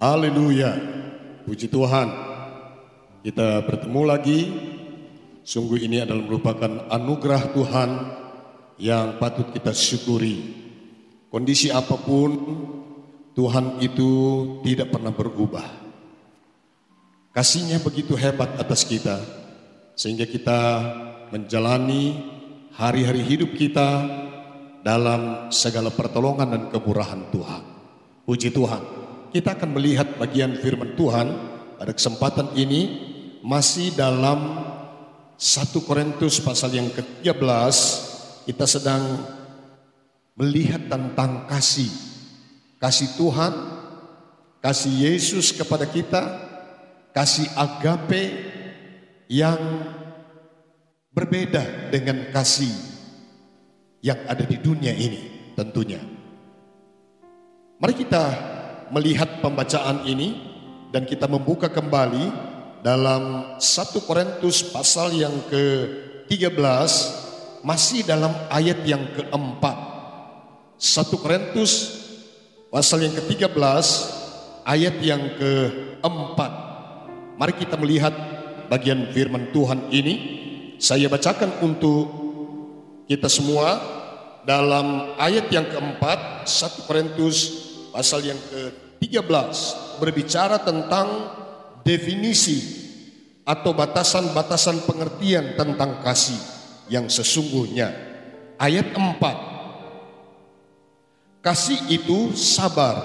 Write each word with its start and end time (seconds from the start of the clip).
Haleluya. 0.00 0.80
Puji 1.44 1.68
Tuhan. 1.68 2.08
Kita 3.20 3.60
bertemu 3.68 4.02
lagi. 4.08 4.40
Sungguh 5.44 5.76
ini 5.76 6.00
adalah 6.00 6.24
merupakan 6.24 6.88
anugerah 6.88 7.52
Tuhan 7.52 7.90
yang 8.80 9.20
patut 9.20 9.52
kita 9.52 9.76
syukuri. 9.76 10.56
Kondisi 11.28 11.68
apa 11.68 12.00
pun, 12.00 12.32
Tuhan 13.36 13.76
itu 13.84 14.08
tidak 14.64 14.88
pernah 14.88 15.12
berubah. 15.12 15.68
Kasihnya 17.36 17.84
begitu 17.84 18.16
hebat 18.16 18.56
atas 18.56 18.88
kita, 18.88 19.20
sehingga 20.00 20.24
kita 20.24 20.60
menjalani 21.28 22.24
hari-hari 22.72 23.20
hidup 23.20 23.52
kita 23.52 24.08
dalam 24.80 25.52
segala 25.52 25.92
pertolongan 25.92 26.48
dan 26.48 26.62
kemurahan 26.72 27.20
Tuhan. 27.28 27.62
Puji 28.24 28.48
Tuhan. 28.48 28.99
Kita 29.30 29.54
akan 29.54 29.78
melihat 29.78 30.18
bagian 30.18 30.58
firman 30.58 30.98
Tuhan 30.98 31.30
pada 31.78 31.94
kesempatan 31.94 32.50
ini 32.58 32.98
masih 33.46 33.94
dalam 33.94 34.66
1 35.38 35.70
Korintus 35.86 36.42
pasal 36.42 36.74
yang 36.74 36.90
ke-13 36.90 37.76
kita 38.50 38.66
sedang 38.66 39.22
melihat 40.34 40.82
tentang 40.90 41.46
kasih. 41.46 41.86
Kasih 42.82 43.14
Tuhan, 43.14 43.54
kasih 44.58 44.90
Yesus 44.98 45.54
kepada 45.54 45.86
kita, 45.86 46.26
kasih 47.14 47.46
agape 47.54 48.50
yang 49.30 49.86
berbeda 51.14 51.94
dengan 51.94 52.34
kasih 52.34 52.74
yang 54.02 54.18
ada 54.26 54.42
di 54.42 54.58
dunia 54.58 54.90
ini 54.90 55.54
tentunya. 55.54 56.02
Mari 57.78 57.94
kita 57.94 58.49
melihat 58.90 59.38
pembacaan 59.38 60.04
ini 60.04 60.34
dan 60.90 61.06
kita 61.06 61.30
membuka 61.30 61.70
kembali 61.70 62.30
dalam 62.82 63.54
1 63.56 64.06
Korintus 64.06 64.66
pasal 64.66 65.14
yang 65.14 65.34
ke-13 65.46 66.90
masih 67.62 68.02
dalam 68.02 68.34
ayat 68.50 68.82
yang 68.82 69.06
keempat. 69.14 69.76
1 70.80 71.22
Korintus 71.22 71.72
pasal 72.72 73.06
yang 73.06 73.14
ke-13 73.14 73.86
ayat 74.66 74.96
yang 74.98 75.22
keempat. 75.38 76.52
Mari 77.38 77.54
kita 77.56 77.78
melihat 77.78 78.12
bagian 78.68 79.08
firman 79.14 79.54
Tuhan 79.54 79.88
ini. 79.94 80.38
Saya 80.80 81.12
bacakan 81.12 81.60
untuk 81.60 82.08
kita 83.04 83.28
semua 83.28 83.76
dalam 84.48 85.12
ayat 85.20 85.52
yang 85.52 85.68
keempat 85.68 86.48
1 86.48 86.88
Korintus 86.88 87.69
pasal 87.92 88.24
yang 88.24 88.38
ke-13 88.38 89.56
berbicara 89.98 90.62
tentang 90.62 91.06
definisi 91.82 92.88
atau 93.44 93.74
batasan-batasan 93.74 94.86
pengertian 94.86 95.58
tentang 95.58 95.98
kasih 96.06 96.38
yang 96.86 97.10
sesungguhnya. 97.10 97.90
Ayat 98.60 98.94
4. 98.94 99.16
Kasih 101.40 101.80
itu 101.88 102.36
sabar. 102.36 103.00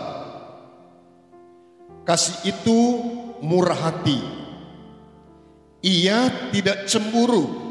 Kasih 2.03 2.36
itu 2.45 2.78
murah 3.39 3.89
hati. 3.89 4.19
Ia 5.81 6.52
tidak 6.52 6.86
cemburu. 6.86 7.63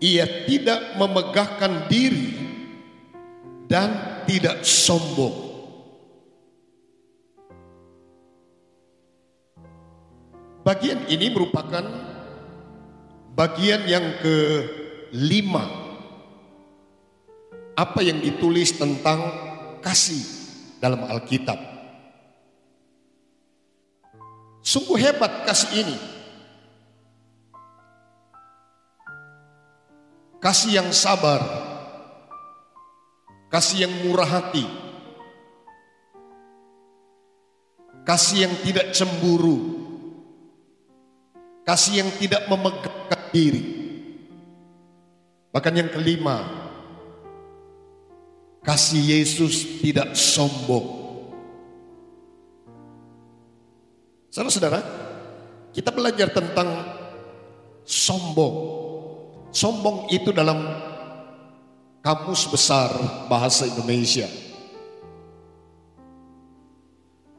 Ia 0.00 0.46
tidak 0.46 0.96
memegahkan 1.00 1.88
diri 1.88 2.36
dan 3.70 4.22
tidak 4.26 4.62
sombong. 4.64 5.49
Bagian 10.70 11.02
ini 11.10 11.34
merupakan 11.34 11.82
bagian 13.34 13.90
yang 13.90 14.22
kelima. 14.22 15.66
Apa 17.74 18.06
yang 18.06 18.22
ditulis 18.22 18.78
tentang 18.78 19.18
kasih 19.82 20.22
dalam 20.78 21.02
Alkitab. 21.10 21.58
Sungguh 24.62 24.94
hebat 24.94 25.42
kasih 25.42 25.74
ini. 25.74 25.96
Kasih 30.38 30.78
yang 30.78 30.94
sabar. 30.94 31.42
Kasih 33.50 33.90
yang 33.90 33.94
murah 34.06 34.38
hati. 34.38 34.70
Kasih 38.06 38.46
yang 38.46 38.54
tidak 38.62 38.94
cemburu 38.94 39.79
Kasih 41.70 42.02
yang 42.02 42.10
tidak 42.18 42.50
memegahkan 42.50 43.30
diri. 43.30 43.62
Bahkan 45.54 45.70
yang 45.78 45.86
kelima, 45.86 46.42
kasih 48.66 48.98
Yesus 48.98 49.78
tidak 49.78 50.18
sombong. 50.18 50.98
Saudara-saudara, 54.34 54.82
kita 55.70 55.94
belajar 55.94 56.34
tentang 56.34 56.74
sombong. 57.86 58.54
Sombong 59.54 60.10
itu 60.10 60.34
dalam 60.34 60.66
kamus 62.02 62.50
besar 62.50 62.90
bahasa 63.30 63.70
Indonesia. 63.70 64.26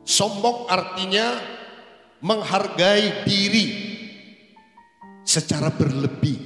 Sombong 0.07 0.71
artinya 0.71 1.35
menghargai 2.23 3.27
diri 3.27 3.91
secara 5.21 5.69
berlebih, 5.71 6.37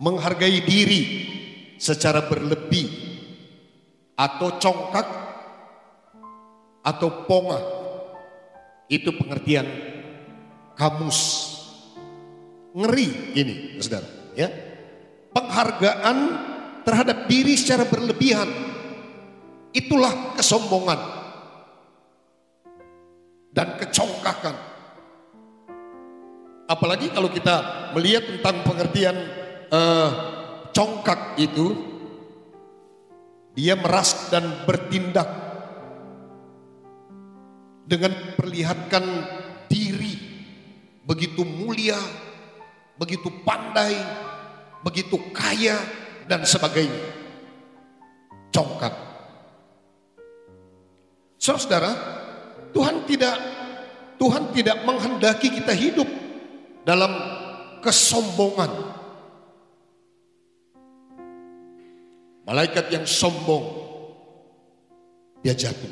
menghargai 0.00 0.60
diri 0.64 1.02
secara 1.76 2.24
berlebih, 2.26 2.88
atau 4.16 4.56
congkak, 4.58 5.08
atau 6.82 7.08
pongah. 7.28 7.64
Itu 8.92 9.14
pengertian 9.16 9.64
kamus. 10.76 11.50
Ngeri 12.72 13.36
ini, 13.36 13.54
saudara. 13.80 14.08
Ya, 14.32 14.48
penghargaan 15.32 16.18
terhadap 16.84 17.28
diri 17.28 17.56
secara 17.56 17.84
berlebihan. 17.84 18.48
Itulah 19.72 20.36
kesombongan 20.36 21.00
dan 23.52 23.76
kecongkakan. 23.80 24.71
Apalagi 26.70 27.10
kalau 27.10 27.28
kita 27.28 27.90
melihat 27.92 28.24
tentang 28.38 28.62
pengertian 28.62 29.16
uh, 29.68 30.10
congkak 30.70 31.36
itu, 31.36 31.74
dia 33.52 33.76
meras 33.76 34.32
dan 34.32 34.64
bertindak 34.64 35.28
dengan 37.84 38.14
perlihatkan 38.38 39.04
diri 39.68 40.16
begitu 41.02 41.42
mulia, 41.42 41.98
begitu 42.96 43.28
pandai, 43.42 43.98
begitu 44.86 45.18
kaya 45.34 45.76
dan 46.30 46.46
sebagainya. 46.46 47.20
Congkak. 48.52 48.94
Saudara, 51.42 51.92
Tuhan 52.70 53.02
tidak 53.04 53.36
Tuhan 54.22 54.54
tidak 54.54 54.86
menghendaki 54.86 55.50
kita 55.50 55.74
hidup 55.74 56.06
dalam 56.82 57.12
kesombongan. 57.82 58.70
Malaikat 62.42 62.90
yang 62.90 63.06
sombong 63.06 63.64
dia 65.42 65.54
jatuh. 65.54 65.90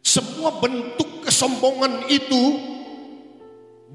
Semua 0.00 0.60
bentuk 0.60 1.24
kesombongan 1.24 2.08
itu 2.08 2.40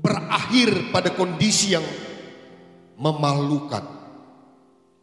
berakhir 0.02 0.94
pada 0.94 1.14
kondisi 1.14 1.74
yang 1.74 1.86
memalukan 2.98 3.86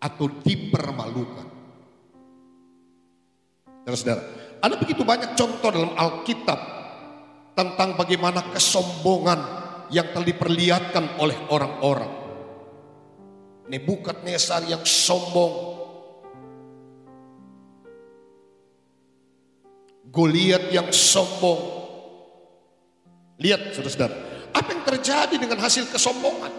atau 0.03 0.27
dipermalukan. 0.43 1.47
Saudara-saudara, 3.83 4.23
ada 4.63 4.75
begitu 4.79 5.03
banyak 5.03 5.35
contoh 5.35 5.71
dalam 5.75 5.95
Alkitab 5.99 6.61
tentang 7.59 7.99
bagaimana 7.99 8.43
kesombongan 8.55 9.62
yang 9.93 10.09
telah 10.11 10.25
diperlihatkan 10.25 11.21
oleh 11.21 11.37
orang-orang. 11.53 12.13
Nebukadnezar 13.69 14.65
yang 14.65 14.83
sombong. 14.83 15.77
Goliat 20.09 20.73
yang 20.73 20.89
sombong. 20.89 21.85
Lihat 23.37 23.77
saudara-saudara, 23.77 24.17
apa 24.53 24.69
yang 24.73 24.83
terjadi 24.85 25.35
dengan 25.37 25.61
hasil 25.61 25.89
kesombongan? 25.89 26.53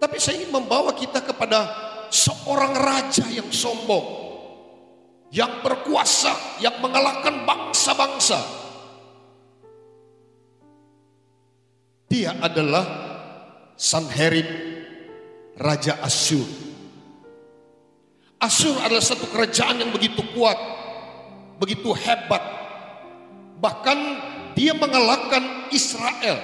Tapi 0.00 0.16
saya 0.18 0.40
ingin 0.42 0.50
membawa 0.50 0.96
kita 0.96 1.22
kepada 1.22 1.68
seorang 2.08 2.72
raja 2.74 3.28
yang 3.32 3.48
sombong. 3.52 4.24
yang 5.32 5.64
berkuasa, 5.64 6.60
yang 6.60 6.76
mengalahkan 6.84 7.48
bangsa-bangsa. 7.48 8.61
Dia 12.12 12.36
adalah 12.44 12.84
Sanherib, 13.72 14.44
Raja 15.56 15.96
Asyur. 16.04 16.44
Asyur 18.36 18.76
adalah 18.84 19.00
satu 19.00 19.32
kerajaan 19.32 19.80
yang 19.80 19.88
begitu 19.96 20.20
kuat, 20.36 20.60
begitu 21.56 21.88
hebat. 21.96 22.44
Bahkan 23.56 23.98
dia 24.52 24.76
mengalahkan 24.76 25.72
Israel 25.72 26.36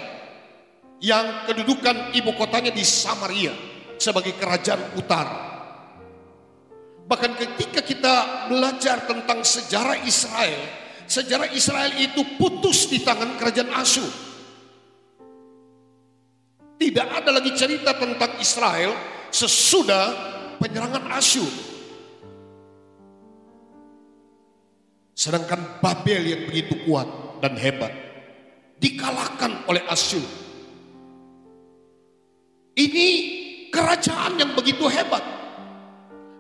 yang 1.05 1.45
kedudukan 1.45 2.17
ibu 2.17 2.33
kotanya 2.33 2.73
di 2.73 2.81
Samaria 2.81 3.53
sebagai 4.01 4.41
kerajaan 4.41 4.97
utara. 4.97 5.37
Bahkan 7.05 7.33
ketika 7.45 7.85
kita 7.85 8.15
belajar 8.49 9.05
tentang 9.05 9.45
sejarah 9.45 10.01
Israel, 10.09 10.65
sejarah 11.05 11.53
Israel 11.53 11.93
itu 12.01 12.25
putus 12.41 12.89
di 12.89 13.05
tangan 13.05 13.37
kerajaan 13.37 13.69
Asyur. 13.77 14.28
Tidak 16.79 17.09
ada 17.11 17.31
lagi 17.35 17.53
cerita 17.59 17.95
tentang 17.99 18.39
Israel 18.39 18.95
sesudah 19.35 20.05
penyerangan 20.63 21.11
Asyur. 21.19 21.51
Sedangkan 25.19 25.83
Babel 25.83 26.23
yang 26.23 26.43
begitu 26.47 26.79
kuat 26.87 27.11
dan 27.43 27.59
hebat 27.59 27.91
dikalahkan 28.79 29.67
oleh 29.67 29.83
Asyur. 29.91 30.23
Ini 32.79 33.07
kerajaan 33.75 34.39
yang 34.39 34.55
begitu 34.55 34.87
hebat 34.87 35.39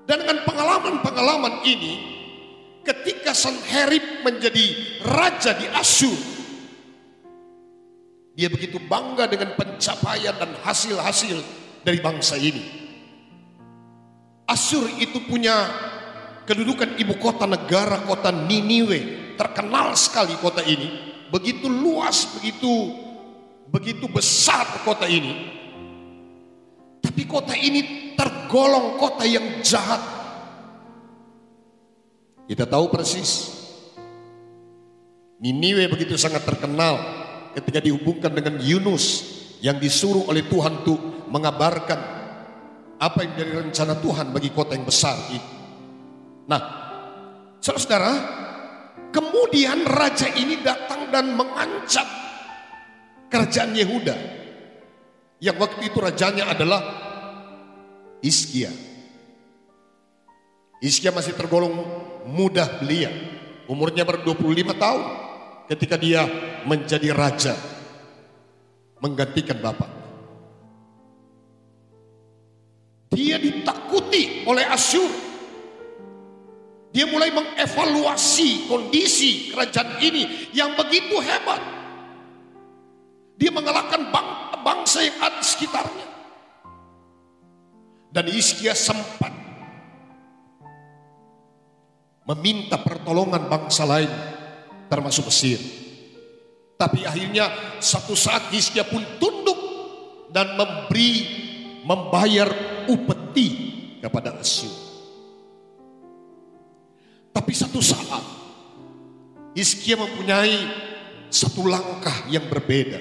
dan 0.08 0.25
dengan 0.25 0.40
pengalaman-pengalaman 0.49 1.69
ini, 1.69 1.94
ketika 2.81 3.37
Sanherib 3.37 4.25
menjadi 4.25 4.73
raja 5.05 5.52
di 5.52 5.69
Asyur, 5.69 6.17
dia 8.38 8.46
begitu 8.46 8.79
bangga 8.79 9.26
dengan 9.26 9.58
pencapaian 9.58 10.31
dan 10.38 10.55
hasil-hasil 10.62 11.43
dari 11.82 11.99
bangsa 11.99 12.38
ini. 12.38 12.62
Asyur 14.46 14.87
itu 15.02 15.26
punya 15.26 15.67
kedudukan 16.46 17.02
ibu 17.02 17.19
kota 17.19 17.50
negara 17.50 17.99
kota 18.06 18.31
Niniwe, 18.31 19.35
terkenal 19.35 19.99
sekali 19.99 20.38
kota 20.38 20.62
ini, 20.62 20.87
begitu 21.35 21.67
luas, 21.67 22.31
begitu 22.38 22.94
begitu 23.75 24.06
besar 24.06 24.87
kota 24.87 25.11
ini. 25.11 25.58
Tapi 27.02 27.26
kota 27.26 27.58
ini 27.58 28.14
tergolong 28.14 29.02
kota 29.02 29.26
yang 29.26 29.67
jahat. 29.67 29.99
Kita 32.46 32.70
tahu 32.70 32.87
persis. 32.87 33.50
Niniwe 35.43 35.90
begitu 35.90 36.14
sangat 36.14 36.46
terkenal 36.46 37.18
ketika 37.58 37.82
dihubungkan 37.82 38.31
dengan 38.31 38.62
Yunus 38.62 39.26
yang 39.58 39.82
disuruh 39.82 40.31
oleh 40.31 40.46
Tuhan 40.46 40.87
untuk 40.87 41.26
mengabarkan 41.26 42.00
apa 42.99 43.19
yang 43.22 43.31
menjadi 43.34 43.52
rencana 43.66 43.94
Tuhan 43.99 44.26
bagi 44.31 44.50
kota 44.55 44.75
yang 44.78 44.87
besar 44.87 45.14
ini. 45.31 45.50
Nah, 46.46 46.60
saudara-saudara, 47.58 48.12
kemudian 49.10 49.87
raja 49.87 50.31
ini 50.34 50.62
datang 50.62 51.10
dan 51.10 51.34
mengancam 51.34 52.06
kerajaan 53.31 53.75
Yehuda 53.75 54.16
yang 55.38 55.56
waktu 55.58 55.87
itu 55.87 55.99
rajanya 56.02 56.50
adalah 56.50 56.82
Iskia. 58.19 58.70
Iskia 60.82 61.11
masih 61.14 61.34
tergolong 61.34 61.75
mudah 62.26 62.82
belia. 62.82 63.11
Umurnya 63.70 64.02
baru 64.02 64.25
25 64.25 64.75
tahun 64.75 65.02
ketika 65.69 66.00
dia 66.00 66.25
menjadi 66.65 67.12
raja. 67.12 67.55
Menggantikan 68.99 69.62
bapak. 69.62 69.87
Dia 73.15 73.38
ditakuti 73.38 74.43
oleh 74.43 74.67
Asyur. 74.67 75.12
Dia 76.91 77.06
mulai 77.06 77.31
mengevaluasi 77.31 78.67
kondisi 78.67 79.55
kerajaan 79.55 80.03
ini 80.03 80.50
yang 80.50 80.75
begitu 80.75 81.15
hebat. 81.23 81.62
Dia 83.38 83.55
mengalahkan 83.55 84.11
bangsa 84.67 85.06
yang 85.06 85.14
ada 85.23 85.38
di 85.38 85.47
sekitarnya. 85.47 86.06
Dan 88.11 88.25
Iskia 88.35 88.75
sempat 88.75 89.31
meminta 92.26 92.82
pertolongan 92.82 93.47
bangsa 93.47 93.87
lain 93.87 94.11
termasuk 94.88 95.29
Mesir. 95.29 95.61
Tapi 96.79 97.05
akhirnya 97.05 97.50
satu 97.82 98.14
saat 98.14 98.49
Hizkia 98.55 98.87
pun 98.87 99.02
tunduk 99.19 99.58
dan 100.31 100.55
memberi 100.55 101.26
membayar 101.82 102.49
upeti 102.87 103.49
kepada 103.99 104.38
Asyur. 104.38 104.70
Tapi 107.35 107.52
satu 107.55 107.81
saat 107.82 108.25
Hizkia 109.56 109.99
mempunyai 109.99 110.58
satu 111.29 111.67
langkah 111.67 112.29
yang 112.31 112.46
berbeda. 112.46 113.00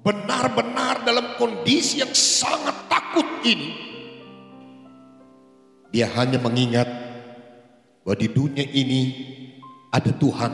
Benar-benar 0.00 1.04
dalam 1.04 1.36
kondisi 1.36 2.00
yang 2.00 2.10
sangat 2.16 2.88
takut 2.88 3.26
ini. 3.44 3.70
Dia 5.92 6.08
hanya 6.16 6.40
mengingat 6.40 6.88
bahwa 8.02 8.16
di 8.16 8.28
dunia 8.30 8.64
ini 8.64 9.02
ada 9.90 10.10
Tuhan. 10.14 10.52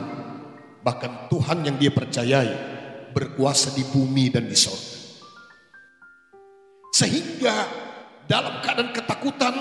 Bahkan 0.81 1.29
Tuhan 1.29 1.57
yang 1.65 1.75
dia 1.77 1.91
percayai 1.93 2.51
berkuasa 3.13 3.73
di 3.73 3.85
bumi 3.87 4.29
dan 4.33 4.45
di 4.45 4.57
sorga. 4.57 4.97
Sehingga 6.93 7.55
dalam 8.25 8.59
keadaan 8.65 8.91
ketakutan 8.93 9.55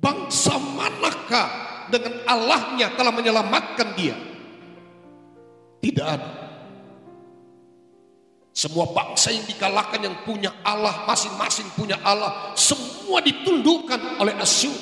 Bangsa 0.00 0.56
manakah 0.56 1.48
dengan 1.92 2.24
Allahnya 2.24 2.96
telah 2.96 3.12
menyelamatkan 3.12 3.88
dia? 3.92 4.16
Tidak 5.84 6.06
ada. 6.08 6.49
Semua 8.60 8.84
bangsa 8.92 9.32
yang 9.32 9.48
dikalahkan 9.48 10.04
yang 10.04 10.20
punya 10.20 10.52
Allah, 10.60 11.08
masing-masing 11.08 11.64
punya 11.72 11.96
Allah, 12.04 12.52
semua 12.52 13.24
ditundukkan 13.24 14.20
oleh 14.20 14.36
Asyur. 14.36 14.76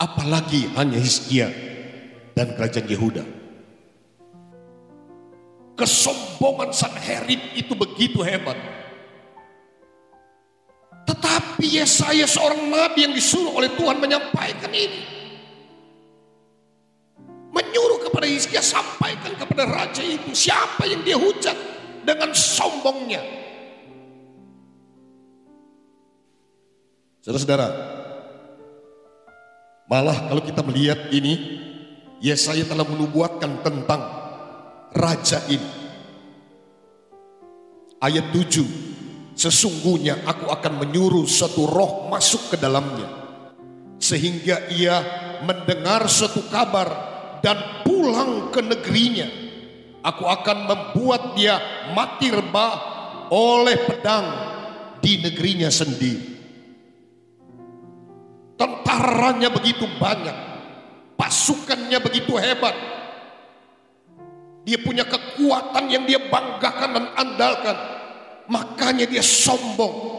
Apalagi 0.00 0.72
hanya 0.72 0.96
Hizkia 0.96 1.52
dan 2.32 2.56
kerajaan 2.56 2.88
Yehuda. 2.88 3.24
Kesombongan 5.76 6.72
Sanherib 6.72 7.44
itu 7.52 7.76
begitu 7.76 8.24
hebat. 8.24 8.56
Tetapi 11.04 11.68
Yesaya 11.68 12.24
seorang 12.24 12.64
nabi 12.72 13.04
yang 13.04 13.12
disuruh 13.12 13.60
oleh 13.60 13.68
Tuhan 13.76 14.00
menyampaikan 14.00 14.72
ini. 14.72 15.11
Menyuruh 17.52 18.08
kepada 18.08 18.24
Hizkia 18.24 18.64
sampaikan 18.64 19.36
kepada 19.36 19.68
raja 19.68 20.00
itu 20.00 20.32
siapa 20.32 20.88
yang 20.88 21.04
dia 21.04 21.20
hujat 21.20 21.54
dengan 22.02 22.32
sombongnya. 22.32 23.20
Saudara-saudara, 27.22 27.68
malah 29.86 30.26
kalau 30.26 30.42
kita 30.42 30.64
melihat 30.66 31.12
ini, 31.14 31.60
Yesaya 32.18 32.66
telah 32.66 32.82
menubuatkan 32.82 33.62
tentang 33.62 34.02
raja 34.90 35.38
ini. 35.46 35.70
Ayat 38.02 38.34
7, 38.34 39.38
sesungguhnya 39.38 40.26
aku 40.26 40.50
akan 40.50 40.82
menyuruh 40.82 41.22
suatu 41.28 41.70
roh 41.70 42.10
masuk 42.10 42.50
ke 42.50 42.56
dalamnya. 42.58 43.06
Sehingga 44.02 44.66
ia 44.74 44.98
mendengar 45.46 46.10
suatu 46.10 46.42
kabar 46.50 47.11
dan 47.44 47.84
pulang 47.84 48.48
ke 48.54 48.62
negerinya. 48.62 49.28
Aku 50.02 50.26
akan 50.26 50.58
membuat 50.66 51.38
dia 51.38 51.58
mati 51.94 52.30
rebah 52.30 52.74
oleh 53.30 53.76
pedang 53.86 54.26
di 54.98 55.22
negerinya 55.22 55.70
sendiri. 55.70 56.30
Tentaranya 58.58 59.50
begitu 59.50 59.86
banyak 59.98 60.52
Pasukannya 61.22 62.02
begitu 62.02 62.34
hebat. 62.34 62.74
Dia 64.66 64.74
punya 64.82 65.06
kekuatan 65.06 65.86
yang 65.86 66.02
dia 66.02 66.18
banggakan 66.18 66.90
dan 66.98 67.06
andalkan. 67.14 67.76
Makanya 68.50 69.06
dia 69.06 69.22
sombong. 69.22 70.18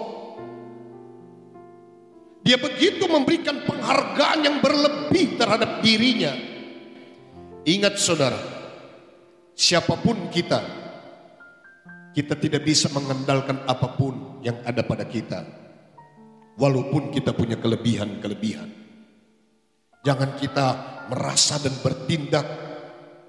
Dia 2.42 2.56
begitu 2.56 3.04
memberikan 3.08 3.68
penghargaan 3.68 4.40
yang 4.48 4.58
berlebih 4.64 5.36
terhadap 5.36 5.84
dirinya. 5.84 6.32
Ingat 7.64 7.96
saudara, 7.96 8.36
siapa 9.56 9.96
pun 9.96 10.28
kita, 10.28 10.60
kita 12.12 12.36
tidak 12.36 12.68
bisa 12.68 12.92
mengandalkan 12.92 13.64
apa 13.64 13.88
pun 13.96 14.44
yang 14.44 14.60
ada 14.68 14.84
pada 14.84 15.08
kita. 15.08 15.48
Walaupun 16.60 17.10
kita 17.10 17.34
punya 17.34 17.58
kelebihan-kelebihan. 17.58 18.70
Jangan 20.04 20.36
kita 20.38 20.68
merasa 21.10 21.58
dan 21.58 21.74
bertindak 21.80 22.46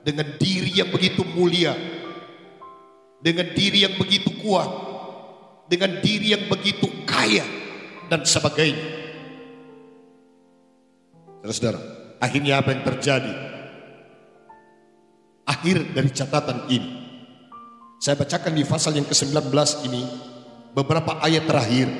dengan 0.02 0.34
diri 0.36 0.82
yang 0.82 0.90
begitu 0.90 1.22
mulia, 1.22 1.72
dengan 3.22 3.48
diri 3.54 3.86
yang 3.86 3.94
begitu 3.96 4.34
kuat, 4.42 4.68
dengan 5.70 6.02
diri 6.02 6.34
yang 6.34 6.44
begitu 6.50 6.90
kaya 7.06 7.46
dan 8.10 8.26
sebagainya. 8.26 8.84
Saudara-saudara, 11.40 11.80
akhirnya 12.20 12.60
apa 12.60 12.74
yang 12.74 12.82
terjadi? 12.84 13.53
Akhir 15.44 15.92
dari 15.92 16.08
catatan 16.08 16.64
ini. 16.72 17.04
Saya 18.00 18.16
bacakan 18.16 18.56
di 18.56 18.64
pasal 18.64 18.96
yang 18.96 19.04
ke-19 19.04 19.52
ini 19.84 20.00
beberapa 20.72 21.20
ayat 21.20 21.44
terakhir. 21.44 21.92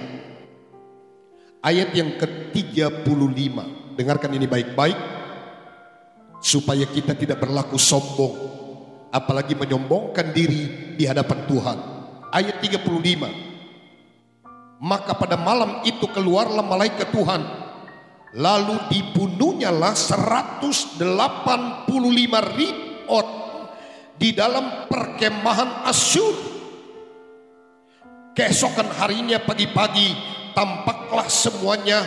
Ayat 1.65 1.97
yang 1.97 2.13
ke-35 2.17 3.57
dengarkan 3.97 4.33
ini 4.37 4.45
baik-baik 4.49 4.97
supaya 6.41 6.87
kita 6.89 7.15
tidak 7.17 7.41
berlaku 7.41 7.79
sombong 7.81 8.37
apalagi 9.13 9.55
menyombongkan 9.57 10.33
diri 10.33 10.97
di 10.97 11.05
hadapan 11.05 11.45
Tuhan. 11.49 11.79
Ayat 12.33 12.61
35. 12.65 13.29
Maka 14.85 15.13
pada 15.17 15.37
malam 15.41 15.81
itu 15.89 16.05
keluarlah 16.13 16.65
malaikat 16.65 17.09
Tuhan 17.13 17.41
lalu 18.37 18.77
dibunuhnyalah 18.93 19.97
185 19.97 21.01
ribu 22.61 22.84
di 24.19 24.31
dalam 24.33 24.89
perkemahan 24.89 25.85
Asyur. 25.89 26.53
Keesokan 28.35 28.91
harinya 28.99 29.39
pagi-pagi 29.39 30.11
tampaklah 30.59 31.31
semuanya 31.31 32.03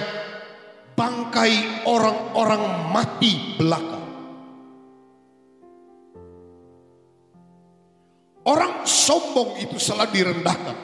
bangkai 0.97 1.85
orang-orang 1.87 2.91
mati 2.91 3.55
belaka. 3.55 4.01
Orang 8.47 8.87
sombong 8.87 9.59
itu 9.59 9.75
selalu 9.75 10.11
direndahkan. 10.15 10.77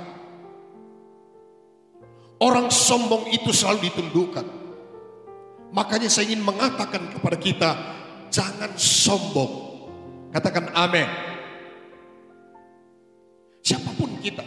Orang 2.44 2.68
sombong 2.68 3.32
itu 3.32 3.56
selalu 3.56 3.88
ditundukkan. 3.88 4.44
Makanya 5.72 6.12
saya 6.12 6.28
ingin 6.28 6.44
mengatakan 6.44 7.08
kepada 7.16 7.38
kita, 7.40 7.72
jangan 8.28 8.76
sombong. 8.76 9.63
Katakan 10.34 10.74
amin. 10.74 11.06
Siapa 13.62 13.94
pun 13.94 14.18
kita, 14.18 14.42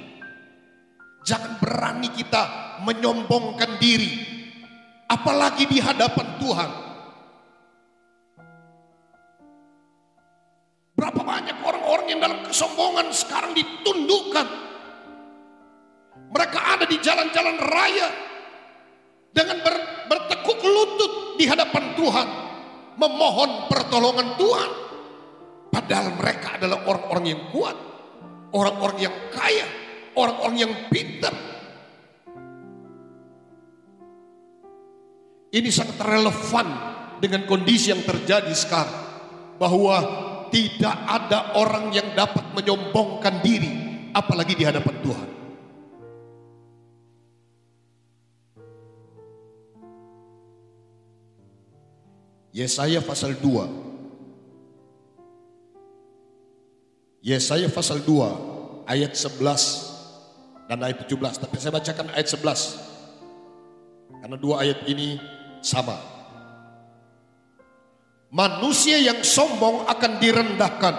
jangan 1.22 1.56
berani 1.62 2.10
kita 2.10 2.42
menyombongkan 2.82 3.78
diri 3.78 4.12
apalagi 5.06 5.64
di 5.70 5.78
hadapan 5.78 6.26
Tuhan. 6.42 6.70
Berapa 10.98 11.20
banyak 11.22 11.56
orang-orang 11.62 12.06
yang 12.10 12.20
dalam 12.20 12.40
kesombongan 12.44 13.14
sekarang 13.14 13.54
ditundukkan. 13.54 14.46
Mereka 16.34 16.58
ada 16.60 16.84
di 16.84 16.98
jalan-jalan 16.98 17.56
raya 17.62 18.08
dengan 19.30 19.62
ber, 19.62 19.74
bertekuk 20.10 20.60
lutut 20.60 21.12
di 21.38 21.46
hadapan 21.46 21.94
Tuhan, 21.94 22.28
memohon 22.98 23.70
pertolongan 23.70 24.34
Tuhan. 24.34 24.85
Padahal 25.76 26.16
mereka 26.16 26.56
adalah 26.56 26.88
orang-orang 26.88 27.36
yang 27.36 27.42
kuat, 27.52 27.76
orang-orang 28.56 28.98
yang 29.04 29.16
kaya, 29.28 29.68
orang-orang 30.16 30.56
yang 30.56 30.72
pintar, 30.88 31.36
Ini 35.56 35.72
sangat 35.72 35.96
relevan 36.04 36.68
dengan 37.16 37.48
kondisi 37.48 37.88
yang 37.88 38.04
terjadi 38.04 38.52
sekarang. 38.52 39.08
Bahwa 39.56 39.96
tidak 40.52 40.96
ada 41.08 41.56
orang 41.56 41.88
yang 41.96 42.12
dapat 42.12 42.44
menyombongkan 42.52 43.40
diri 43.40 43.72
apalagi 44.12 44.52
di 44.52 44.64
hadapan 44.68 44.96
Tuhan. 45.00 45.28
Yesaya 52.52 53.00
pasal 53.00 53.40
2. 53.40 53.85
Yesaya 57.26 57.66
pasal 57.66 58.06
2 58.06 58.86
ayat 58.86 59.18
11 59.18 60.70
dan 60.70 60.78
ayat 60.82 61.02
17. 61.06 61.42
Tapi 61.42 61.56
saya 61.58 61.74
bacakan 61.74 62.06
ayat 62.14 62.28
11. 62.30 62.86
Karena 64.22 64.36
dua 64.38 64.66
ayat 64.66 64.82
ini 64.90 65.18
sama. 65.62 65.94
Manusia 68.34 68.98
yang 68.98 69.22
sombong 69.22 69.86
akan 69.86 70.12
direndahkan. 70.18 70.94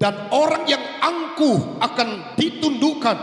Dan 0.00 0.14
orang 0.32 0.64
yang 0.64 0.84
angkuh 1.00 1.80
akan 1.80 2.36
ditundukkan. 2.36 3.18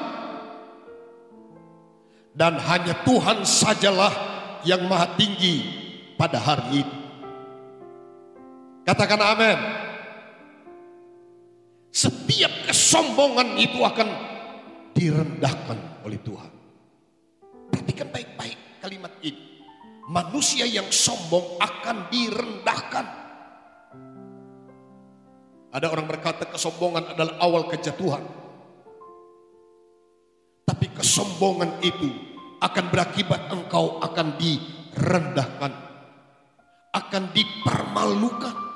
Dan 2.38 2.62
hanya 2.62 2.94
Tuhan 3.01 3.41
sajalah 3.41 4.13
yang 4.62 4.86
maha 4.86 5.17
tinggi 5.17 5.65
pada 6.17 6.38
hari 6.38 6.86
ini. 6.86 6.98
Katakan 8.86 9.22
amin. 9.22 9.87
Setiap 11.91 12.70
kesombongan 12.70 13.58
itu 13.58 13.82
akan 13.82 14.10
direndahkan 14.94 16.03
oleh 16.06 16.20
Tuhan. 16.22 16.51
Perhatikan 17.70 18.10
baik-baik 18.10 18.82
kalimat 18.82 19.13
ini. 19.22 19.62
Manusia 20.08 20.63
yang 20.63 20.88
sombong 20.88 21.60
akan 21.60 22.08
direndahkan. 22.08 23.06
Ada 25.67 25.91
orang 25.91 26.08
berkata 26.08 26.48
kesombongan 26.48 27.12
adalah 27.13 27.36
awal 27.44 27.67
kejatuhan. 27.67 28.24
Tapi 30.63 30.88
kesombongan 30.96 31.84
itu 31.84 32.08
akan 32.63 32.86
berakibat 32.88 33.51
engkau 33.51 34.00
akan 34.00 34.39
direndahkan. 34.39 35.74
Akan 36.96 37.29
dipermalukan. 37.36 38.66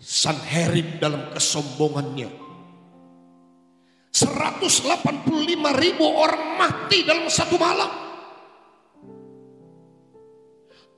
Sanherib 0.00 0.96
dalam 0.96 1.28
kesombongannya 1.36 2.50
185 4.10 5.28
ribu 5.80 6.04
orang 6.04 6.58
mati 6.58 7.06
dalam 7.06 7.30
satu 7.30 7.54
malam. 7.56 7.88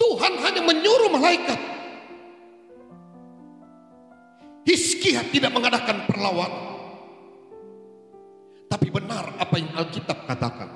Tuhan 0.01 0.35
hanya 0.43 0.63
menyuruh 0.65 1.11
malaikat. 1.13 1.61
Hizkia 4.65 5.29
tidak 5.29 5.53
mengadakan 5.53 6.09
perlawanan. 6.09 6.65
Tapi 8.67 8.89
benar 8.89 9.37
apa 9.37 9.55
yang 9.61 9.71
Alkitab 9.77 10.19
katakan. 10.25 10.71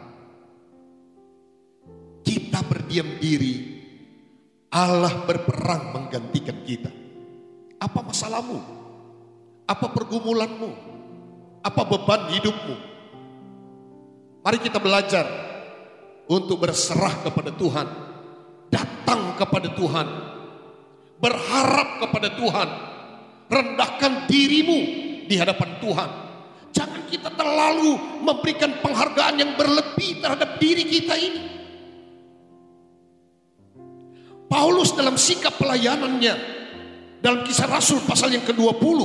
Kita 2.20 2.60
berdiam 2.68 3.16
diri, 3.16 3.80
Allah 4.70 5.24
berperang 5.24 5.94
menggantikan 5.96 6.60
kita. 6.66 7.05
Apa 7.76 8.00
masalahmu? 8.00 8.58
Apa 9.66 9.86
pergumulanmu? 9.92 10.70
Apa 11.60 11.82
beban 11.84 12.30
hidupmu? 12.32 12.76
Mari 14.46 14.58
kita 14.62 14.78
belajar 14.78 15.26
untuk 16.30 16.62
berserah 16.62 17.26
kepada 17.26 17.50
Tuhan, 17.50 17.86
datang 18.70 19.34
kepada 19.34 19.74
Tuhan, 19.74 20.06
berharap 21.18 22.06
kepada 22.06 22.28
Tuhan, 22.38 22.68
rendahkan 23.50 24.30
dirimu 24.30 24.78
di 25.26 25.34
hadapan 25.34 25.82
Tuhan. 25.82 26.10
Jangan 26.70 27.02
kita 27.10 27.34
terlalu 27.34 28.22
memberikan 28.22 28.78
penghargaan 28.78 29.34
yang 29.34 29.52
berlebih 29.58 30.22
terhadap 30.22 30.62
diri 30.62 30.84
kita 30.86 31.14
ini. 31.18 31.42
Paulus 34.46 34.94
dalam 34.94 35.18
sikap 35.18 35.58
pelayanannya 35.58 36.55
dalam 37.26 37.42
kisah 37.42 37.66
Rasul 37.66 38.06
pasal 38.06 38.30
yang 38.38 38.46
ke-20 38.46 38.98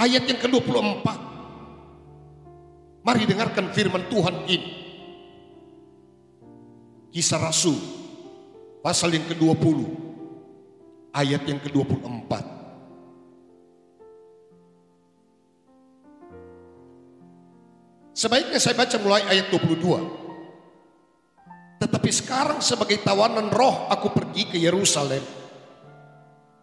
ayat 0.00 0.24
yang 0.24 0.40
ke-24 0.40 1.04
Mari 3.04 3.28
dengarkan 3.28 3.68
firman 3.68 4.08
Tuhan 4.08 4.48
ini. 4.48 4.72
Kisah 7.12 7.36
Rasul 7.36 7.76
pasal 8.80 9.12
yang 9.12 9.28
ke-20 9.28 9.84
ayat 11.12 11.44
yang 11.44 11.60
ke-24 11.60 12.32
Sebaiknya 18.16 18.56
saya 18.56 18.72
baca 18.72 18.96
mulai 19.04 19.20
ayat 19.28 19.52
22 19.52 20.24
tetapi 21.84 22.08
sekarang 22.08 22.64
sebagai 22.64 23.04
tawanan 23.04 23.52
roh 23.52 23.84
aku 23.92 24.16
pergi 24.16 24.48
ke 24.48 24.56
Yerusalem. 24.56 25.43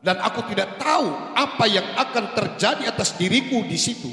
Dan 0.01 0.17
aku 0.17 0.41
tidak 0.49 0.81
tahu 0.81 1.13
apa 1.37 1.65
yang 1.69 1.85
akan 1.93 2.33
terjadi 2.33 2.89
atas 2.89 3.13
diriku 3.13 3.61
di 3.61 3.77
situ. 3.77 4.09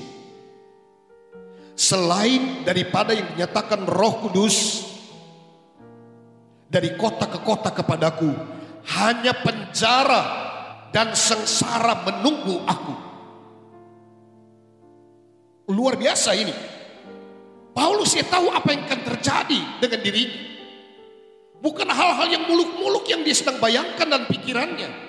Selain 1.72 2.60
daripada 2.60 3.16
yang 3.16 3.24
dinyatakan 3.32 3.88
roh 3.88 4.28
kudus 4.28 4.84
dari 6.68 6.92
kota 6.92 7.24
ke 7.24 7.40
kota 7.40 7.72
kepadaku. 7.72 8.28
Hanya 8.88 9.32
penjara 9.40 10.22
dan 10.92 11.16
sengsara 11.16 12.04
menunggu 12.04 12.64
aku. 12.68 12.94
Luar 15.72 15.96
biasa 15.96 16.36
ini. 16.36 16.52
Paulus 17.72 18.16
ya 18.16 18.24
tahu 18.28 18.48
apa 18.52 18.74
yang 18.76 18.84
akan 18.88 19.00
terjadi 19.12 19.60
dengan 19.80 20.00
dirinya. 20.04 20.40
Bukan 21.58 21.88
hal-hal 21.90 22.28
yang 22.28 22.44
muluk-muluk 22.44 23.08
yang 23.08 23.22
dia 23.24 23.36
sedang 23.36 23.56
bayangkan 23.62 24.08
dan 24.08 24.22
pikirannya. 24.28 25.07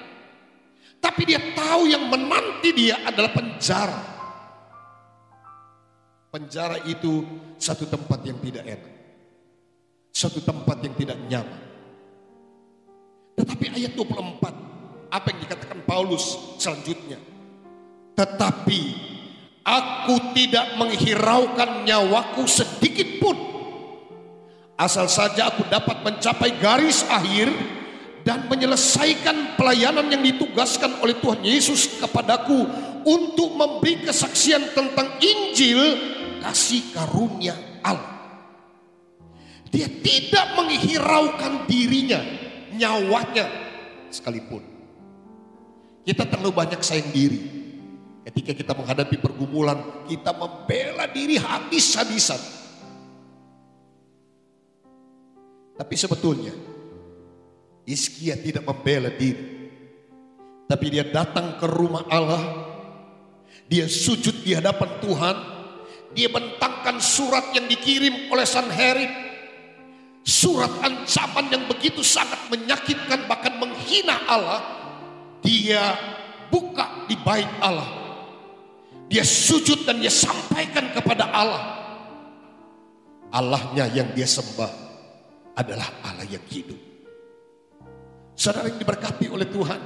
Tapi 1.00 1.22
dia 1.24 1.40
tahu 1.56 1.88
yang 1.88 2.12
menanti 2.12 2.76
dia 2.76 3.00
adalah 3.08 3.32
penjara. 3.32 4.02
Penjara 6.30 6.78
itu 6.86 7.26
satu 7.58 7.90
tempat 7.90 8.20
yang 8.22 8.38
tidak 8.44 8.64
enak. 8.68 8.94
Satu 10.14 10.44
tempat 10.44 10.78
yang 10.84 10.94
tidak 10.94 11.18
nyaman. 11.26 11.62
Tetapi 13.40 13.66
ayat 13.72 13.96
24, 13.96 15.10
apa 15.10 15.26
yang 15.32 15.40
dikatakan 15.48 15.80
Paulus 15.88 16.36
selanjutnya? 16.60 17.18
Tetapi 18.20 18.82
aku 19.64 20.16
tidak 20.36 20.76
menghiraukan 20.76 21.88
nyawaku 21.88 22.44
sedikit 22.44 23.08
pun 23.24 23.50
Asal 24.80 25.12
saja 25.12 25.52
aku 25.52 25.68
dapat 25.68 26.08
mencapai 26.08 26.56
garis 26.56 27.04
akhir 27.12 27.52
dan 28.30 28.46
menyelesaikan 28.46 29.58
pelayanan 29.58 30.06
yang 30.06 30.22
ditugaskan 30.22 31.02
oleh 31.02 31.18
Tuhan 31.18 31.42
Yesus 31.42 31.98
kepadaku 31.98 32.62
untuk 33.02 33.58
memberi 33.58 34.06
kesaksian 34.06 34.70
tentang 34.78 35.18
Injil 35.18 35.82
kasih 36.38 36.94
karunia 36.94 37.58
Allah. 37.82 38.22
Dia 39.74 39.90
tidak 39.90 40.62
menghiraukan 40.62 41.66
dirinya, 41.66 42.22
nyawanya 42.78 43.50
sekalipun. 44.14 44.62
Kita 46.06 46.30
terlalu 46.30 46.54
banyak 46.54 46.86
sayang 46.86 47.10
diri. 47.10 47.42
Ketika 48.30 48.54
kita 48.54 48.78
menghadapi 48.78 49.18
pergumulan, 49.18 50.06
kita 50.06 50.38
membela 50.38 51.10
diri 51.10 51.42
habis-habisan. 51.42 52.38
Tapi 55.82 55.96
sebetulnya 55.98 56.69
Iskia 57.90 58.38
tidak 58.38 58.70
membela 58.70 59.10
diri. 59.10 59.58
Tapi 60.70 60.86
dia 60.94 61.02
datang 61.10 61.58
ke 61.58 61.66
rumah 61.66 62.06
Allah. 62.06 62.70
Dia 63.66 63.90
sujud 63.90 64.46
di 64.46 64.54
hadapan 64.54 65.02
Tuhan. 65.02 65.38
Dia 66.14 66.30
bentangkan 66.30 67.02
surat 67.02 67.50
yang 67.58 67.66
dikirim 67.66 68.30
oleh 68.30 68.46
Sanherib. 68.46 69.10
Surat 70.22 70.70
ancaman 70.86 71.50
yang 71.50 71.66
begitu 71.66 72.06
sangat 72.06 72.38
menyakitkan 72.54 73.26
bahkan 73.26 73.58
menghina 73.58 74.22
Allah. 74.30 74.62
Dia 75.42 75.98
buka 76.54 77.10
di 77.10 77.18
bait 77.18 77.50
Allah. 77.58 77.90
Dia 79.10 79.26
sujud 79.26 79.90
dan 79.90 79.98
dia 79.98 80.14
sampaikan 80.14 80.94
kepada 80.94 81.26
Allah. 81.34 81.64
Allahnya 83.34 83.90
yang 83.90 84.14
dia 84.14 84.30
sembah 84.30 84.70
adalah 85.58 85.90
Allah 86.06 86.30
yang 86.30 86.46
hidup. 86.46 86.89
Saudara 88.40 88.72
yang 88.72 88.80
diberkati 88.80 89.28
oleh 89.28 89.52
Tuhan, 89.52 89.82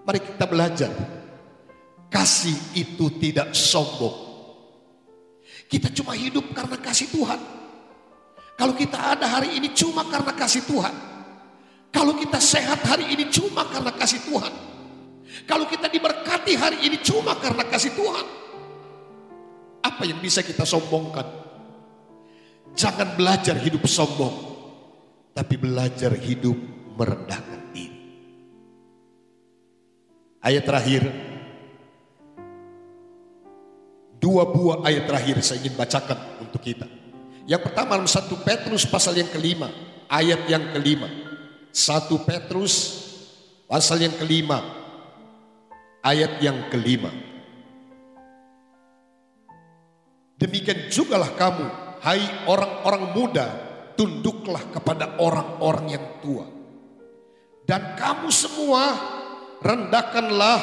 mari 0.00 0.24
kita 0.24 0.48
belajar. 0.48 0.88
Kasih 2.08 2.56
itu 2.72 3.12
tidak 3.20 3.52
sombong. 3.52 4.16
Kita 5.68 5.92
cuma 5.92 6.16
hidup 6.16 6.48
karena 6.56 6.80
kasih 6.80 7.12
Tuhan. 7.12 7.36
Kalau 8.56 8.72
kita 8.72 8.96
ada 8.96 9.28
hari 9.28 9.60
ini 9.60 9.76
cuma 9.76 10.00
karena 10.08 10.32
kasih 10.32 10.64
Tuhan. 10.64 10.94
Kalau 11.92 12.16
kita 12.16 12.40
sehat 12.40 12.80
hari 12.88 13.12
ini 13.12 13.28
cuma 13.28 13.68
karena 13.68 13.92
kasih 13.92 14.24
Tuhan. 14.24 14.52
Kalau 15.44 15.68
kita 15.68 15.92
diberkati 15.92 16.56
hari 16.56 16.88
ini 16.88 17.04
cuma 17.04 17.36
karena 17.36 17.68
kasih 17.68 17.92
Tuhan. 17.92 18.26
Apa 19.84 20.08
yang 20.08 20.24
bisa 20.24 20.40
kita 20.40 20.64
sombongkan? 20.64 21.28
Jangan 22.72 23.12
belajar 23.12 23.60
hidup 23.60 23.84
sombong 23.84 24.56
tapi 25.36 25.60
belajar 25.60 26.16
hidup 26.16 26.56
merendahkan. 26.96 27.57
Ayat 30.38 30.62
terakhir, 30.70 31.02
dua 34.22 34.46
buah 34.46 34.86
ayat 34.86 35.10
terakhir 35.10 35.42
saya 35.42 35.58
ingin 35.66 35.74
bacakan 35.74 36.18
untuk 36.38 36.62
kita. 36.62 36.86
Yang 37.42 37.66
pertama 37.66 37.98
dalam 37.98 38.06
satu 38.06 38.38
Petrus 38.46 38.86
pasal 38.86 39.18
yang 39.18 39.26
kelima, 39.34 39.66
ayat 40.06 40.46
yang 40.46 40.70
kelima. 40.70 41.10
Satu 41.74 42.22
Petrus 42.22 43.02
pasal 43.66 43.98
yang 44.06 44.14
kelima, 44.14 44.62
ayat 46.06 46.38
yang 46.38 46.70
kelima. 46.70 47.10
Demikian 50.38 50.86
jugalah 50.86 51.34
kamu, 51.34 51.66
hai 51.98 52.22
orang-orang 52.46 53.04
muda, 53.10 53.46
tunduklah 53.98 54.62
kepada 54.70 55.18
orang-orang 55.18 55.98
yang 55.98 56.06
tua. 56.22 56.46
Dan 57.66 57.98
kamu 57.98 58.30
semua 58.30 59.17
rendahkanlah 59.62 60.58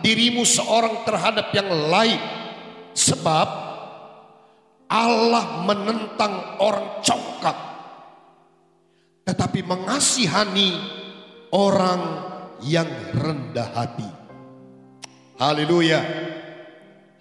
dirimu 0.00 0.44
seorang 0.44 1.02
terhadap 1.04 1.50
yang 1.52 1.68
lain. 1.68 2.20
Sebab 2.94 3.48
Allah 4.88 5.62
menentang 5.68 6.58
orang 6.58 7.04
congkak. 7.04 7.58
Tetapi 9.28 9.60
mengasihani 9.60 10.70
orang 11.52 12.00
yang 12.64 12.88
rendah 13.12 13.68
hati. 13.76 14.08
Haleluya. 15.38 16.00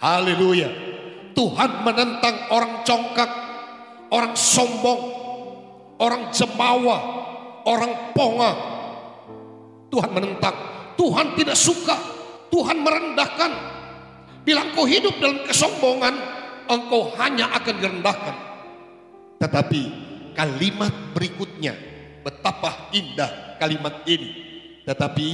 Haleluya. 0.02 0.70
Tuhan 1.38 1.86
menentang 1.86 2.50
orang 2.50 2.82
congkak, 2.82 3.30
orang 4.10 4.34
sombong, 4.34 5.02
orang 6.02 6.34
jemawa, 6.34 6.98
orang 7.62 7.94
ponga. 8.18 8.52
Tuhan 9.94 10.10
menentang, 10.18 10.58
Tuhan 10.98 11.38
tidak 11.38 11.56
suka, 11.56 11.96
Tuhan 12.50 12.82
merendahkan. 12.82 13.52
Bila 14.42 14.66
engkau 14.66 14.90
hidup 14.90 15.16
dalam 15.22 15.46
kesombongan, 15.46 16.16
engkau 16.66 17.14
hanya 17.22 17.54
akan 17.54 17.76
direndahkan. 17.78 18.36
Tetapi 19.38 19.82
kalimat 20.34 20.92
berikutnya, 21.14 21.78
betapa 22.26 22.90
indah 22.92 23.56
kalimat 23.62 24.02
ini. 24.10 24.30
Tetapi 24.84 25.30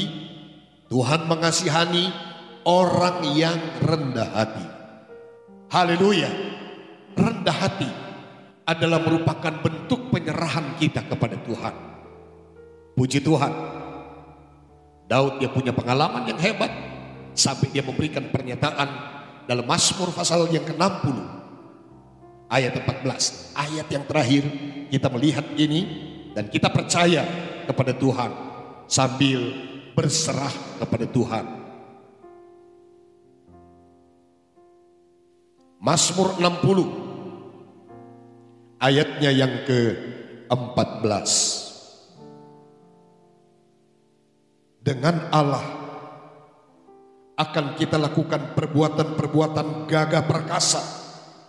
Tuhan 0.91 1.25
mengasihani 1.25 2.11
orang 2.67 3.23
yang 3.33 3.59
rendah 3.79 4.29
hati. 4.33 4.67
Haleluya. 5.71 6.29
Rendah 7.13 7.53
hati 7.53 7.89
adalah 8.65 8.97
merupakan 9.01 9.53
bentuk 9.61 10.09
penyerahan 10.09 10.73
kita 10.81 11.05
kepada 11.05 11.37
Tuhan. 11.45 11.75
Puji 12.97 13.21
Tuhan. 13.21 13.82
Daud 15.07 15.39
dia 15.39 15.51
punya 15.51 15.75
pengalaman 15.75 16.25
yang 16.27 16.39
hebat 16.39 16.71
sampai 17.33 17.69
dia 17.73 17.83
memberikan 17.83 18.29
pernyataan 18.29 18.89
dalam 19.43 19.65
Mazmur 19.67 20.15
pasal 20.15 20.47
yang 20.49 20.63
ke-60 20.63 21.17
ayat 22.47 22.73
14. 22.77 23.57
Ayat 23.57 23.87
yang 23.91 24.05
terakhir 24.07 24.43
kita 24.87 25.07
melihat 25.11 25.45
ini 25.57 25.81
dan 26.31 26.47
kita 26.47 26.69
percaya 26.69 27.25
kepada 27.67 27.93
Tuhan 27.97 28.31
sambil 28.87 29.39
berserah 29.97 30.53
kepada 30.81 31.05
Tuhan. 31.09 31.45
Mazmur 35.83 36.39
60 36.39 37.03
ayatnya 38.79 39.31
yang 39.35 39.67
ke-14. 39.67 41.62
Dengan 44.83 45.31
Allah 45.31 45.63
akan 47.39 47.79
kita 47.79 47.95
lakukan 47.95 48.51
perbuatan-perbuatan 48.51 49.87
gagah 49.87 50.27
perkasa. 50.27 50.83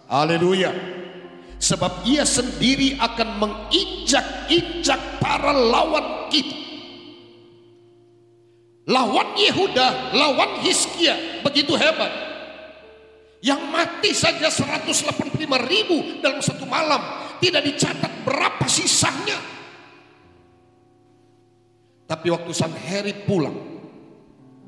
Haleluya. 0.07 0.71
Sebab 1.59 2.07
ia 2.07 2.23
sendiri 2.23 2.95
akan 2.95 3.29
menginjak-injak 3.43 5.19
para 5.19 5.51
lawan 5.51 6.31
kita. 6.31 6.63
Lawan 8.87 9.35
Yehuda, 9.35 10.15
lawan 10.15 10.63
Hiskia 10.63 11.43
begitu 11.43 11.75
hebat. 11.75 12.15
Yang 13.43 13.63
mati 13.67 14.11
saja 14.15 14.47
185 14.47 15.35
ribu 15.67 16.23
dalam 16.23 16.39
satu 16.39 16.71
malam. 16.71 17.03
Tidak 17.43 17.61
dicatat 17.67 18.23
berapa 18.23 18.63
sisanya. 18.71 19.54
Tapi 22.05 22.27
waktu 22.29 22.53
Sanherib 22.53 23.25
pulang 23.25 23.57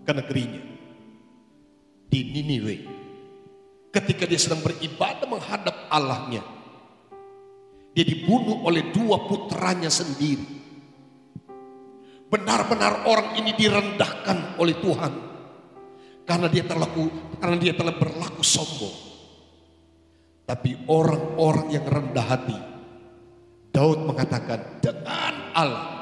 ke 0.06 0.12
negerinya. 0.12 0.62
Di 2.06 2.20
Niniwe. 2.32 2.76
Ketika 3.92 4.24
dia 4.24 4.40
sedang 4.40 4.64
beribadah 4.64 5.26
menghadap 5.28 5.76
Allahnya. 5.92 6.44
Dia 7.96 8.04
dibunuh 8.04 8.64
oleh 8.64 8.92
dua 8.92 9.24
putranya 9.24 9.88
sendiri. 9.88 10.44
Benar-benar 12.28 13.08
orang 13.08 13.40
ini 13.40 13.56
direndahkan 13.56 14.60
oleh 14.60 14.76
Tuhan. 14.80 15.12
Karena 16.26 16.50
dia 16.50 16.66
terlaku, 16.66 17.08
karena 17.40 17.56
dia 17.56 17.72
telah 17.72 17.96
berlaku 17.96 18.42
sombong. 18.44 18.96
Tapi 20.44 20.86
orang-orang 20.90 21.72
yang 21.72 21.86
rendah 21.88 22.26
hati. 22.26 22.58
Daud 23.72 24.08
mengatakan 24.08 24.80
dengan 24.80 25.34
Allah 25.56 25.95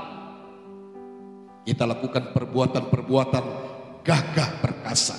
kita 1.64 1.88
lakukan 1.88 2.36
perbuatan-perbuatan 2.36 3.44
gagah 4.04 4.50
perkasa 4.60 5.16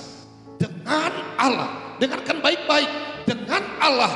dengan 0.56 1.12
Allah. 1.36 1.98
Dengarkan 1.98 2.38
baik-baik. 2.38 2.90
Dengan 3.26 3.62
Allah 3.82 4.12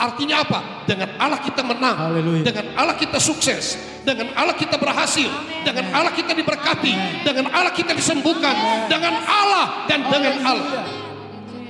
artinya 0.00 0.40
apa? 0.40 0.60
Dengan 0.88 1.12
Allah 1.20 1.40
kita 1.44 1.60
menang. 1.60 1.96
Haleluya. 1.96 2.42
Dengan 2.44 2.66
Allah 2.76 2.96
kita 2.96 3.20
sukses. 3.20 3.76
Dengan 4.06 4.32
Allah 4.32 4.56
kita 4.56 4.80
berhasil. 4.80 5.28
Dengan 5.60 5.92
Allah 5.92 6.12
kita 6.16 6.32
diberkati. 6.32 7.24
Dengan 7.26 7.52
Allah 7.52 7.72
kita 7.76 7.92
disembuhkan. 7.92 8.54
Dengan 8.88 9.20
Allah 9.28 9.84
dan 9.84 10.00
dengan 10.08 10.34
Allah. 10.40 10.84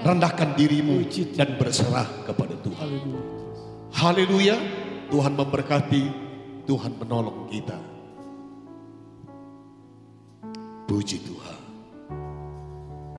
Rendahkan 0.06 0.54
dirimu 0.54 1.02
dan 1.34 1.58
berserah 1.58 2.06
kepada 2.22 2.54
Tuhan. 2.62 2.78
Haleluya. 2.86 3.22
Haleluya. 3.90 4.56
Tuhan 5.10 5.32
memberkati. 5.34 6.04
Tuhan 6.66 6.92
menolong 6.98 7.50
kita. 7.50 7.78
Puji 10.86 11.18
Tuhan. 11.18 11.55